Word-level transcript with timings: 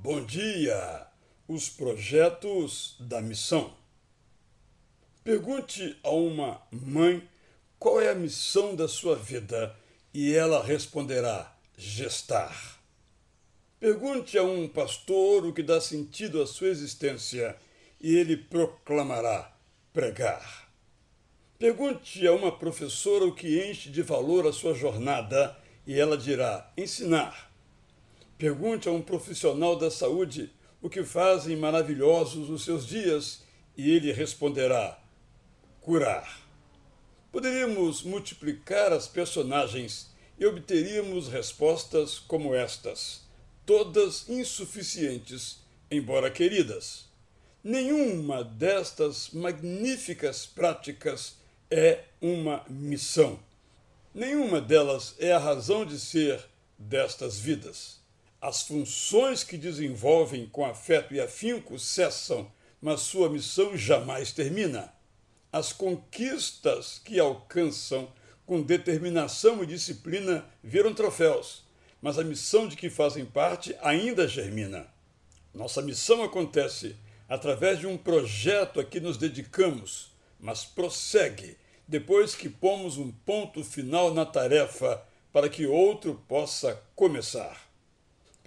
Bom 0.00 0.24
dia! 0.24 1.08
Os 1.48 1.68
projetos 1.68 2.94
da 3.00 3.20
missão. 3.20 3.74
Pergunte 5.24 5.98
a 6.04 6.10
uma 6.10 6.62
mãe 6.70 7.28
qual 7.80 8.00
é 8.00 8.08
a 8.08 8.14
missão 8.14 8.76
da 8.76 8.86
sua 8.86 9.16
vida 9.16 9.74
e 10.14 10.32
ela 10.32 10.64
responderá: 10.64 11.52
gestar. 11.76 12.80
Pergunte 13.80 14.38
a 14.38 14.44
um 14.44 14.68
pastor 14.68 15.44
o 15.44 15.52
que 15.52 15.64
dá 15.64 15.80
sentido 15.80 16.40
à 16.40 16.46
sua 16.46 16.68
existência 16.68 17.56
e 18.00 18.14
ele 18.14 18.36
proclamará: 18.36 19.52
pregar. 19.92 20.70
Pergunte 21.58 22.24
a 22.24 22.32
uma 22.32 22.56
professora 22.56 23.24
o 23.24 23.34
que 23.34 23.68
enche 23.68 23.90
de 23.90 24.02
valor 24.02 24.46
a 24.46 24.52
sua 24.52 24.74
jornada 24.74 25.58
e 25.84 25.98
ela 25.98 26.16
dirá: 26.16 26.72
ensinar. 26.76 27.48
Pergunte 28.38 28.88
a 28.88 28.92
um 28.92 29.02
profissional 29.02 29.74
da 29.74 29.90
saúde 29.90 30.48
o 30.80 30.88
que 30.88 31.02
fazem 31.02 31.56
maravilhosos 31.56 32.48
os 32.48 32.64
seus 32.64 32.86
dias 32.86 33.42
e 33.76 33.90
ele 33.90 34.12
responderá: 34.12 34.96
curar. 35.80 36.40
Poderíamos 37.32 38.04
multiplicar 38.04 38.92
as 38.92 39.08
personagens 39.08 40.14
e 40.38 40.46
obteríamos 40.46 41.26
respostas 41.26 42.20
como 42.20 42.54
estas, 42.54 43.22
todas 43.66 44.28
insuficientes, 44.28 45.58
embora 45.90 46.30
queridas. 46.30 47.06
Nenhuma 47.64 48.44
destas 48.44 49.30
magníficas 49.30 50.46
práticas 50.46 51.38
é 51.68 52.04
uma 52.22 52.64
missão. 52.70 53.40
Nenhuma 54.14 54.60
delas 54.60 55.16
é 55.18 55.32
a 55.32 55.38
razão 55.40 55.84
de 55.84 55.98
ser 55.98 56.40
destas 56.78 57.36
vidas. 57.36 57.98
As 58.40 58.62
funções 58.62 59.42
que 59.42 59.56
desenvolvem 59.56 60.46
com 60.46 60.64
afeto 60.64 61.12
e 61.12 61.20
afinco 61.20 61.76
cessam, 61.76 62.48
mas 62.80 63.00
sua 63.00 63.28
missão 63.28 63.76
jamais 63.76 64.30
termina. 64.30 64.92
As 65.52 65.72
conquistas 65.72 67.00
que 67.04 67.18
alcançam 67.18 68.08
com 68.46 68.62
determinação 68.62 69.62
e 69.62 69.66
disciplina 69.66 70.46
viram 70.62 70.94
troféus, 70.94 71.64
mas 72.00 72.16
a 72.16 72.22
missão 72.22 72.68
de 72.68 72.76
que 72.76 72.88
fazem 72.88 73.26
parte 73.26 73.76
ainda 73.82 74.28
germina. 74.28 74.86
Nossa 75.52 75.82
missão 75.82 76.22
acontece 76.22 76.94
através 77.28 77.80
de 77.80 77.88
um 77.88 77.98
projeto 77.98 78.78
a 78.78 78.84
que 78.84 79.00
nos 79.00 79.16
dedicamos, 79.16 80.12
mas 80.38 80.64
prossegue 80.64 81.56
depois 81.88 82.36
que 82.36 82.48
pomos 82.48 82.98
um 82.98 83.10
ponto 83.10 83.64
final 83.64 84.14
na 84.14 84.24
tarefa 84.24 85.02
para 85.32 85.48
que 85.48 85.66
outro 85.66 86.22
possa 86.28 86.80
começar. 86.94 87.67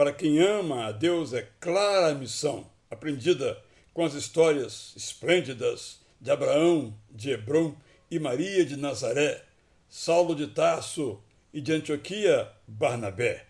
Para 0.00 0.14
quem 0.14 0.38
ama 0.38 0.86
a 0.86 0.92
Deus 0.92 1.34
é 1.34 1.46
clara 1.60 2.12
a 2.12 2.14
missão, 2.14 2.66
aprendida 2.90 3.62
com 3.92 4.02
as 4.02 4.14
histórias 4.14 4.94
esplêndidas 4.96 6.00
de 6.18 6.30
Abraão, 6.30 6.94
de 7.10 7.32
Hebron 7.32 7.74
e 8.10 8.18
Maria 8.18 8.64
de 8.64 8.78
Nazaré, 8.78 9.44
Saulo 9.90 10.34
de 10.34 10.46
Tarso 10.46 11.20
e 11.52 11.60
de 11.60 11.74
Antioquia, 11.74 12.50
Barnabé. 12.66 13.44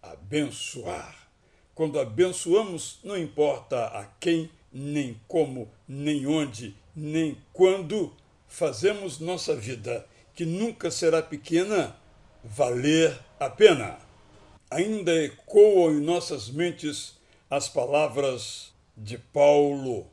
Abençoar. 0.00 1.28
Quando 1.74 1.98
abençoamos, 1.98 3.00
não 3.02 3.18
importa 3.18 3.86
a 3.86 4.04
quem, 4.20 4.48
nem 4.72 5.20
como, 5.26 5.68
nem 5.88 6.24
onde, 6.24 6.72
nem 6.94 7.36
quando, 7.52 8.14
fazemos 8.46 9.18
nossa 9.18 9.56
vida, 9.56 10.06
que 10.36 10.46
nunca 10.46 10.88
será 10.88 11.20
pequena, 11.20 11.96
valer 12.44 13.18
a 13.40 13.50
pena 13.50 13.98
ainda 14.70 15.12
ecoam 15.24 15.92
em 15.92 16.00
nossas 16.00 16.48
mentes 16.48 17.18
as 17.50 17.68
palavras 17.68 18.72
de 18.96 19.18
Paulo: 19.18 20.10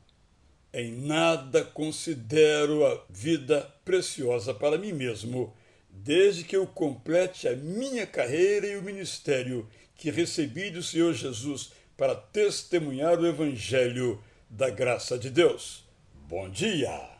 Em 0.73 0.91
nada 0.91 1.63
considero 1.63 2.85
a 2.85 3.05
vida 3.09 3.61
preciosa 3.85 4.53
para 4.53 4.77
mim 4.77 4.91
mesmo, 4.91 5.53
desde 5.89 6.43
que 6.43 6.55
eu 6.55 6.65
complete 6.65 7.47
a 7.47 7.55
minha 7.55 8.07
carreira 8.07 8.67
e 8.67 8.77
o 8.77 8.83
ministério 8.83 9.67
que 9.95 10.09
recebi 10.09 10.69
do 10.69 10.81
Senhor 10.81 11.13
Jesus 11.13 11.71
para 11.95 12.15
testemunhar 12.15 13.19
o 13.19 13.27
Evangelho 13.27 14.21
da 14.49 14.69
graça 14.69 15.17
de 15.17 15.29
Deus. 15.29 15.83
Bom 16.27 16.49
dia! 16.49 17.16